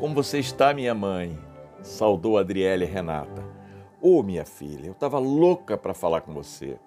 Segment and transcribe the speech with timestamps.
[0.00, 1.38] Como você está, minha mãe?
[1.82, 3.44] Saudou Adriele Renata.
[4.00, 6.78] Ô, oh, minha filha, eu estava louca para falar com você.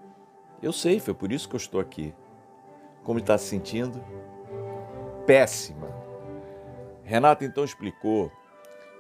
[0.63, 2.12] Eu sei, foi por isso que eu estou aqui.
[3.04, 4.04] Como está se sentindo?
[5.28, 5.87] Péssima.
[7.04, 8.31] Renata então explicou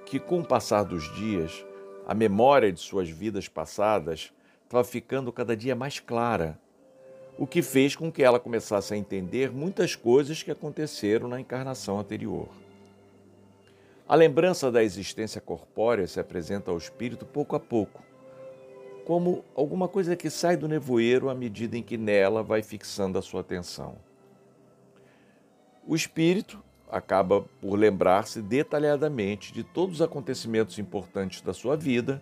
[0.05, 1.65] que, com o passar dos dias,
[2.05, 4.31] a memória de suas vidas passadas
[4.63, 6.59] estava ficando cada dia mais clara,
[7.35, 11.97] o que fez com que ela começasse a entender muitas coisas que aconteceram na encarnação
[11.97, 12.62] anterior.
[14.13, 18.03] A lembrança da existência corpórea se apresenta ao espírito pouco a pouco,
[19.05, 23.23] como alguma coisa que sai do nevoeiro à medida em que nela vai fixando a
[23.23, 23.95] sua atenção.
[25.87, 32.21] O espírito acaba por lembrar-se detalhadamente de todos os acontecimentos importantes da sua vida,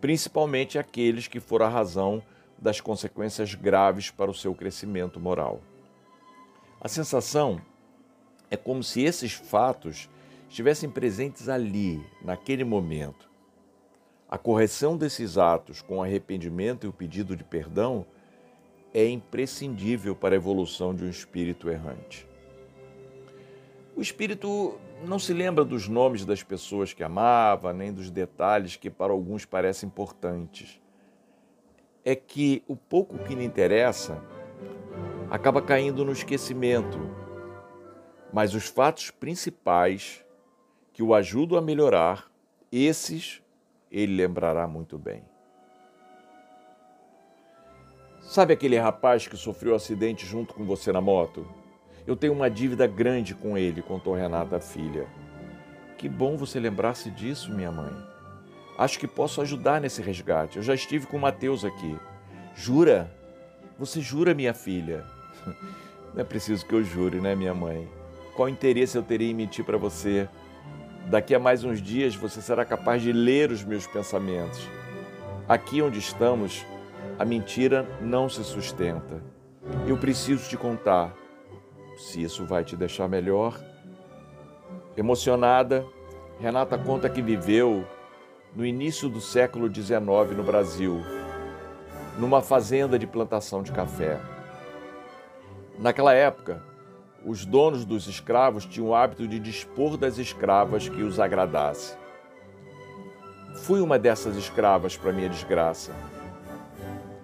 [0.00, 2.20] principalmente aqueles que foram a razão
[2.58, 5.60] das consequências graves para o seu crescimento moral.
[6.80, 7.62] A sensação
[8.50, 10.10] é como se esses fatos
[10.50, 13.30] estivessem presentes ali, naquele momento.
[14.28, 18.04] A correção desses atos com arrependimento e o pedido de perdão
[18.92, 22.28] é imprescindível para a evolução de um espírito errante.
[23.96, 28.90] O espírito não se lembra dos nomes das pessoas que amava, nem dos detalhes que
[28.90, 30.80] para alguns parecem importantes.
[32.04, 34.20] É que o pouco que lhe interessa
[35.30, 36.98] acaba caindo no esquecimento,
[38.32, 40.24] mas os fatos principais
[41.00, 42.30] que o ajudam a melhorar,
[42.70, 43.40] esses
[43.90, 45.22] ele lembrará muito bem.
[48.20, 51.48] Sabe aquele rapaz que sofreu um acidente junto com você na moto?
[52.06, 55.06] Eu tenho uma dívida grande com ele, contou Renata, a filha.
[55.96, 57.96] Que bom você lembrar-se disso, minha mãe.
[58.76, 60.58] Acho que posso ajudar nesse resgate.
[60.58, 61.96] Eu já estive com o Mateus aqui.
[62.54, 63.10] Jura?
[63.78, 65.06] Você jura, minha filha?
[66.12, 67.88] Não é preciso que eu jure, né, minha mãe?
[68.36, 70.28] Qual interesse eu teria em mentir para você?
[71.06, 74.68] Daqui a mais uns dias você será capaz de ler os meus pensamentos.
[75.48, 76.64] Aqui onde estamos,
[77.18, 79.22] a mentira não se sustenta.
[79.86, 81.12] Eu preciso te contar
[81.96, 83.60] se isso vai te deixar melhor.
[84.96, 85.84] Emocionada,
[86.40, 87.84] Renata conta que viveu
[88.54, 90.00] no início do século XIX
[90.36, 91.00] no Brasil,
[92.18, 94.18] numa fazenda de plantação de café.
[95.78, 96.62] Naquela época,
[97.24, 101.96] os donos dos escravos tinham o hábito de dispor das escravas que os agradasse.
[103.62, 105.92] Fui uma dessas escravas para minha desgraça.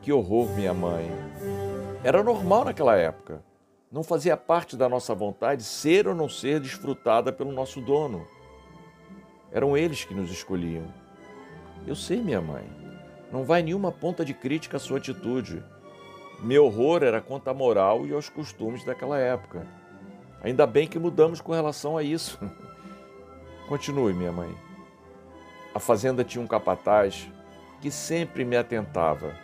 [0.03, 1.11] Que horror, minha mãe.
[2.05, 3.43] Era normal naquela época.
[3.91, 8.27] Não fazia parte da nossa vontade ser ou não ser desfrutada pelo nosso dono.
[9.51, 10.84] Eram eles que nos escolhiam.
[11.87, 12.65] Eu sei, minha mãe.
[13.33, 15.65] Não vai nenhuma ponta de crítica à sua atitude.
[16.43, 19.67] Meu horror era quanto à moral e aos costumes daquela época.
[20.47, 22.39] Ainda bem que mudamos com relação a isso.
[23.67, 24.55] Continue, minha mãe.
[25.75, 27.27] A fazenda tinha um capataz
[27.81, 29.34] que sempre me atentava,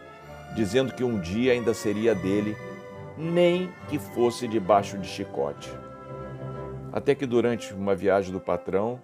[0.55, 2.57] dizendo que um dia ainda seria dele
[3.19, 5.69] nem que fosse debaixo de chicote.
[6.93, 9.03] Até que durante uma viagem do patrão,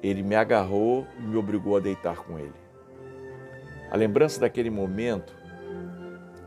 [0.00, 2.54] ele me agarrou e me obrigou a deitar com ele.
[3.90, 5.34] A lembrança daquele momento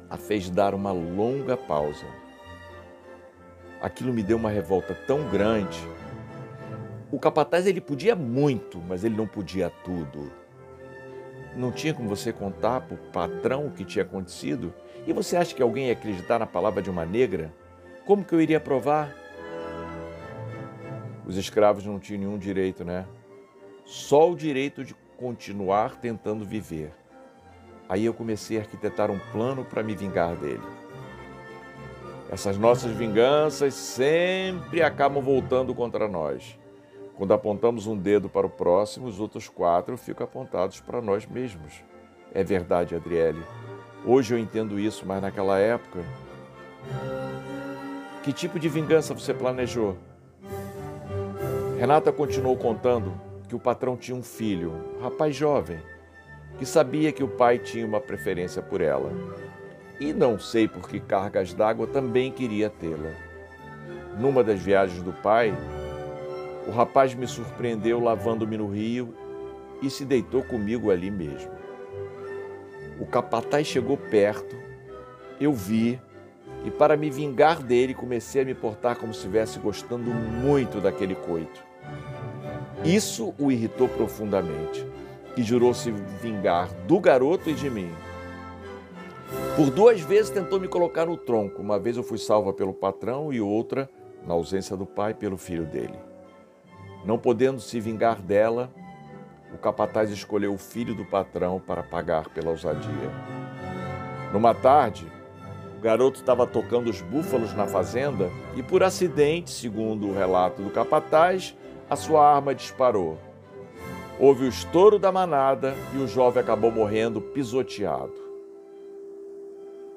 [0.09, 2.22] a fez dar uma longa pausa.
[3.83, 5.77] Aquilo me deu uma revolta tão grande.
[7.11, 10.31] O capataz ele podia muito, mas ele não podia tudo.
[11.53, 14.73] Não tinha como você contar para o patrão o que tinha acontecido?
[15.05, 17.53] E você acha que alguém ia acreditar na palavra de uma negra?
[18.05, 19.13] Como que eu iria provar?
[21.25, 23.05] Os escravos não tinham nenhum direito, né?
[23.83, 26.93] Só o direito de continuar tentando viver.
[27.89, 30.82] Aí eu comecei a arquitetar um plano para me vingar dele.
[32.33, 36.57] Essas nossas vinganças sempre acabam voltando contra nós.
[37.15, 41.83] Quando apontamos um dedo para o próximo, os outros quatro ficam apontados para nós mesmos.
[42.33, 43.43] É verdade, Adriele.
[44.03, 45.99] Hoje eu entendo isso, mas naquela época.
[48.23, 49.95] Que tipo de vingança você planejou?
[51.77, 53.13] Renata continuou contando
[53.47, 55.79] que o patrão tinha um filho, um rapaz jovem,
[56.57, 59.11] que sabia que o pai tinha uma preferência por ela.
[59.99, 63.11] E não sei por que cargas d'água também queria tê-la.
[64.19, 65.55] Numa das viagens do pai,
[66.67, 69.13] o rapaz me surpreendeu lavando-me no rio
[69.81, 71.51] e se deitou comigo ali mesmo.
[72.99, 74.55] O capataz chegou perto,
[75.39, 75.99] eu vi,
[76.63, 81.15] e para me vingar dele comecei a me portar como se estivesse gostando muito daquele
[81.15, 81.61] coito.
[82.85, 84.85] Isso o irritou profundamente
[85.35, 85.91] e jurou se
[86.21, 87.91] vingar do garoto e de mim.
[89.55, 91.61] Por duas vezes tentou me colocar no tronco.
[91.61, 93.87] Uma vez eu fui salva pelo patrão e outra,
[94.25, 95.93] na ausência do pai, pelo filho dele.
[97.05, 98.71] Não podendo se vingar dela,
[99.53, 103.11] o capataz escolheu o filho do patrão para pagar pela ousadia.
[104.31, 105.05] Numa tarde,
[105.77, 110.71] o garoto estava tocando os búfalos na fazenda e, por acidente, segundo o relato do
[110.71, 111.55] capataz,
[111.87, 113.19] a sua arma disparou.
[114.19, 118.22] Houve o estouro da manada e o jovem acabou morrendo pisoteado.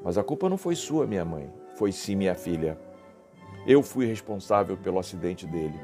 [0.03, 2.79] Mas a culpa não foi sua, minha mãe, foi sim minha filha.
[3.67, 5.79] Eu fui responsável pelo acidente dele.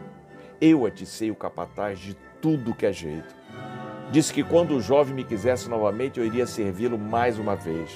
[0.61, 3.35] Eu aticei o capataz de tudo que é jeito.
[4.11, 7.91] Disse que quando o jovem me quisesse novamente, eu iria servi-lo mais uma vez.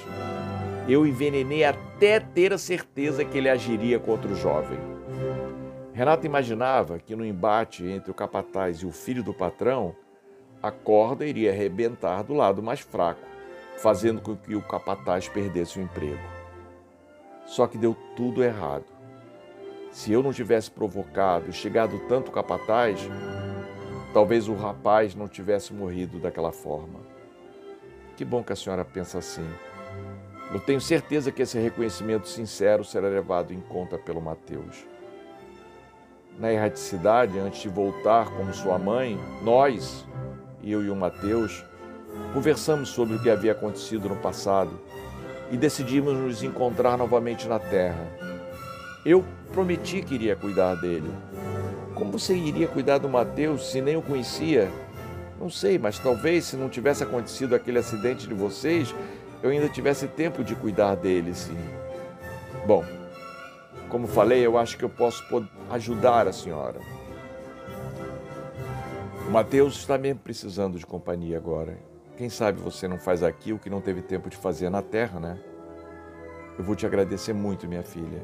[0.88, 4.78] Eu envenenei até ter a certeza que ele agiria contra o jovem.
[5.92, 9.94] Renata imaginava que no embate entre o capataz e o filho do patrão,
[10.62, 13.20] a corda iria arrebentar do lado mais fraco,
[13.78, 16.22] fazendo com que o capataz perdesse o emprego.
[17.44, 18.84] Só que deu tudo errado.
[19.92, 23.00] Se eu não tivesse provocado chegado tanto capataz,
[24.12, 27.00] talvez o rapaz não tivesse morrido daquela forma.
[28.16, 29.46] Que bom que a senhora pensa assim.
[30.52, 34.86] Eu tenho certeza que esse reconhecimento sincero será levado em conta pelo Mateus.
[36.38, 40.06] Na erraticidade, antes de voltar como sua mãe, nós,
[40.62, 41.64] eu e o Mateus,
[42.32, 44.70] conversamos sobre o que havia acontecido no passado
[45.50, 48.06] e decidimos nos encontrar novamente na Terra.
[49.04, 51.10] Eu prometi que iria cuidar dele.
[51.94, 54.70] Como você iria cuidar do Mateus se nem o conhecia?
[55.40, 58.94] Não sei, mas talvez se não tivesse acontecido aquele acidente de vocês,
[59.42, 61.56] eu ainda tivesse tempo de cuidar dele, sim.
[62.66, 62.84] Bom,
[63.88, 65.24] como falei, eu acho que eu posso
[65.70, 66.80] ajudar a senhora.
[69.26, 71.78] O Mateus está mesmo precisando de companhia agora.
[72.16, 75.20] Quem sabe você não faz aqui o que não teve tempo de fazer na terra,
[75.20, 75.38] né?
[76.58, 78.22] Eu vou te agradecer muito, minha filha.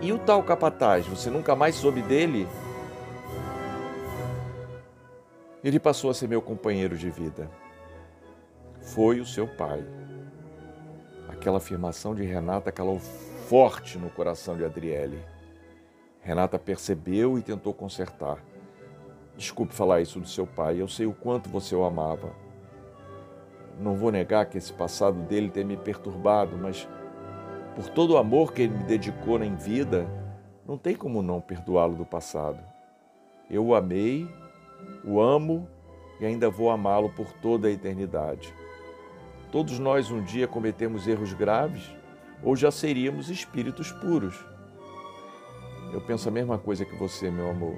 [0.00, 2.46] E o tal capataz, você nunca mais soube dele?
[5.64, 7.50] Ele passou a ser meu companheiro de vida.
[8.80, 9.84] Foi o seu pai.
[11.28, 15.18] Aquela afirmação de Renata calou forte no coração de Adriele.
[16.20, 18.38] Renata percebeu e tentou consertar.
[19.36, 22.45] Desculpe falar isso do seu pai, eu sei o quanto você o amava.
[23.78, 26.88] Não vou negar que esse passado dele tem me perturbado, mas
[27.74, 30.08] por todo o amor que ele me dedicou em vida,
[30.66, 32.58] não tem como não perdoá-lo do passado.
[33.50, 34.28] Eu o amei,
[35.04, 35.68] o amo
[36.18, 38.52] e ainda vou amá-lo por toda a eternidade.
[39.52, 41.94] Todos nós um dia cometemos erros graves
[42.42, 44.44] ou já seríamos espíritos puros.
[45.92, 47.76] Eu penso a mesma coisa que você, meu amor.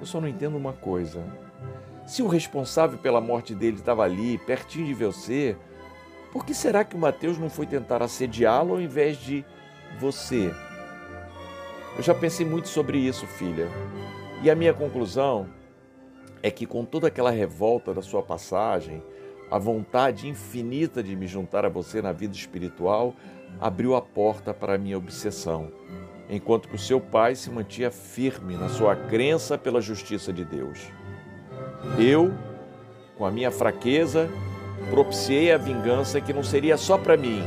[0.00, 1.24] Eu só não entendo uma coisa.
[2.06, 5.56] Se o responsável pela morte dele estava ali, pertinho de você,
[6.30, 9.44] por que será que o Mateus não foi tentar assediá-lo ao invés de
[9.98, 10.52] você?
[11.96, 13.68] Eu já pensei muito sobre isso, filha.
[14.42, 15.48] E a minha conclusão
[16.42, 19.02] é que, com toda aquela revolta da sua passagem,
[19.50, 23.14] a vontade infinita de me juntar a você na vida espiritual
[23.60, 25.72] abriu a porta para a minha obsessão,
[26.28, 30.90] enquanto que o seu pai se mantinha firme na sua crença pela justiça de Deus.
[31.98, 32.32] Eu,
[33.16, 34.28] com a minha fraqueza,
[34.90, 37.42] propiciei a vingança que não seria só para mim,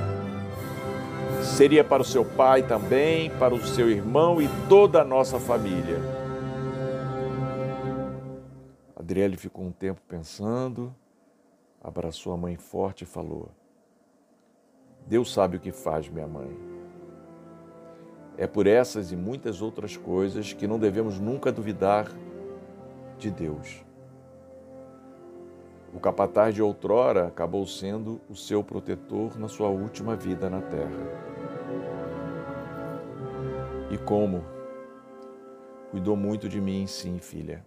[1.44, 6.00] seria para o seu pai também, para o seu irmão e toda a nossa família.
[8.96, 10.94] Adriele ficou um tempo pensando,
[11.82, 13.50] abraçou a mãe forte e falou:
[15.08, 16.50] Deus sabe o que faz, minha mãe.
[18.38, 22.12] É por essas e muitas outras coisas que não devemos nunca duvidar
[23.18, 23.87] de Deus.
[25.98, 30.92] O capataz de outrora acabou sendo o seu protetor na sua última vida na terra.
[33.90, 34.46] E como?
[35.90, 37.66] Cuidou muito de mim, sim, filha,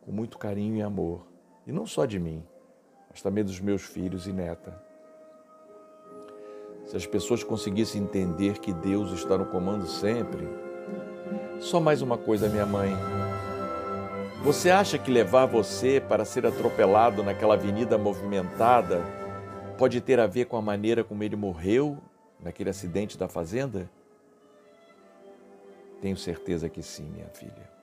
[0.00, 1.26] com muito carinho e amor.
[1.66, 2.42] E não só de mim,
[3.10, 4.82] mas também dos meus filhos e neta.
[6.86, 10.48] Se as pessoas conseguissem entender que Deus está no comando sempre,
[11.60, 12.90] só mais uma coisa, minha mãe,
[14.44, 19.02] você acha que levar você para ser atropelado naquela avenida movimentada
[19.78, 21.96] pode ter a ver com a maneira como ele morreu
[22.38, 23.90] naquele acidente da fazenda?
[25.98, 27.73] Tenho certeza que sim, minha filha.